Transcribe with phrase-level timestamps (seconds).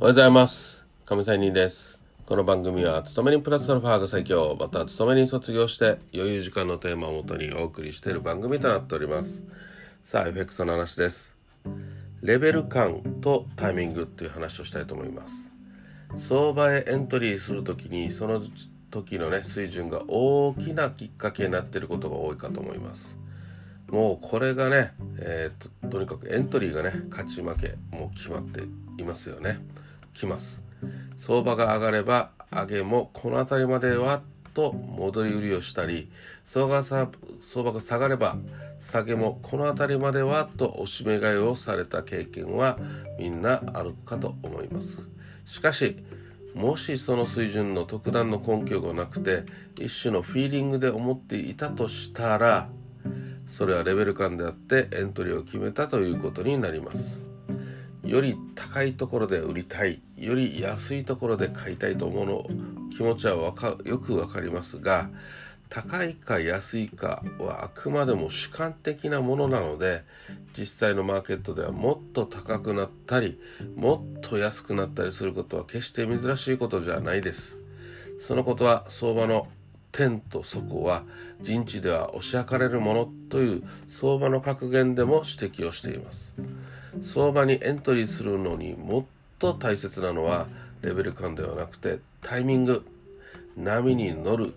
[0.00, 0.86] おはようございます。
[1.04, 2.00] 亀仙人です。
[2.24, 9.44] この番組は勤めにプラスアルファが最強また勤めに卒業して余裕時間のテーマをもとにお送りしている番組となっております。
[10.02, 11.36] さあ FX の話です。
[12.22, 15.52] レベル感とタイミングっていう話をしたいと思います。
[16.16, 17.52] 相場へエントリーす。
[17.52, 18.40] るときにその
[18.90, 23.18] 時のね水準が大きなきっかけになっていることが多いかと思います。
[23.90, 28.62] もうこれがね、えーと、とにかくエントリーがね勝ち負けもう決まって
[28.96, 29.28] います。
[29.28, 29.60] よね
[30.20, 30.62] 来ます。
[31.16, 34.22] 相場が上がれば上げもこの辺りまでは
[34.54, 36.10] と戻り売りをしたり
[36.44, 37.08] 相場が相
[37.62, 38.36] 場が下がれば
[38.80, 42.78] 下げもこの辺りまではとおしめ買いをされた経験は
[43.18, 45.08] みんなあるかと思います。
[45.44, 45.96] しかし
[46.54, 49.44] もしその水準の特段の根拠がなくて
[49.78, 52.68] 一種のフィーリングで思っていたとしたら
[53.46, 57.29] それはレベル感であってエントリーを決めたということになります。
[58.10, 65.08] より高いところで売りたいより安いところで買いたいと思うの気持ちはわかよくわかりますが
[65.68, 70.02] 高いか安いかはあくまでも主観的なものなので
[70.58, 73.38] 実際のマーケットではもっと高くなったり
[73.76, 77.60] もっと安くなったりすることは決して珍しいことじゃないです。
[78.18, 79.46] そのことは相場の
[79.92, 81.02] 天と底は
[81.40, 86.34] 人知では押し量れるものという相場の格言でも指摘をしています。
[87.02, 89.04] 相場にエントリーするのにもっ
[89.38, 90.46] と大切なのは
[90.82, 92.84] レベル感ではなくてタイミング。
[93.56, 94.54] 波に乗る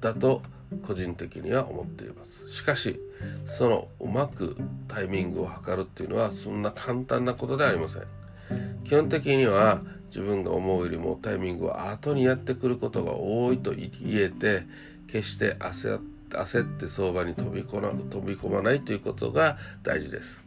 [0.00, 0.42] だと
[0.86, 2.48] 個人的には思っています。
[2.48, 3.00] しかし
[3.46, 4.56] そのうまく
[4.86, 8.02] タイミングを測るっていうのはそんな簡単なことではありません。
[8.84, 14.66] 基本的には自分が思うよりもタイミングは後にやってくることが多いと言えて
[15.06, 20.42] 決して焦って相場に飛び込飛び込まないということが大事です。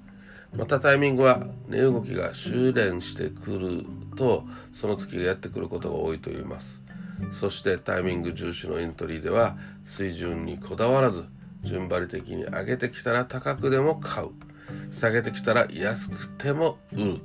[0.55, 3.85] またタイミングは値動きが修練してくる
[4.17, 6.81] とその時がやってくることが多いと言います。
[7.31, 9.55] そしてタイミング重視のエントリーでは
[9.85, 11.23] 水準にこだわらず
[11.63, 14.29] 順張り的に上げてきたら高くでも買う。
[14.91, 17.19] 下げてきたら安くても売る。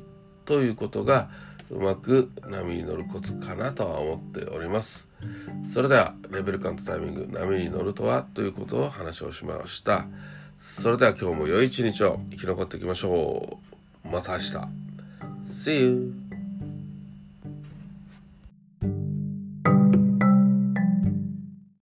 [0.44, 1.28] ということが
[1.70, 5.08] うまく波に乗るコツかなとは思っております。
[5.72, 10.06] それではレベル感とタイミング波に乗るとはということを話をしました。
[10.60, 13.58] それでは今日も良い一日を生き残っていきましょ
[14.04, 14.08] う。
[14.08, 14.86] また明日。
[15.44, 16.25] See you!